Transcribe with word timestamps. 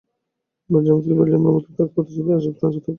Belgium 0.71 0.97
যদি 1.03 1.11
বেলজিয়ামের 1.19 1.53
মতো 1.55 1.69
থাকে, 1.77 1.91
প্রতিশ্রুতি 1.95 2.31
আছে 2.37 2.39
ফ্রান্সও 2.45 2.53
থাকবে 2.59 2.67
নিজেদের 2.69 2.77
মতো। 2.85 2.89